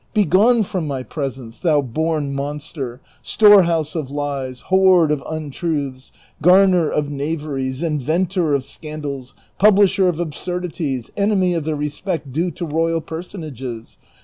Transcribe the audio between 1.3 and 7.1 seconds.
ence, thou born monster, storehouse of lies, hoard of untruths, garner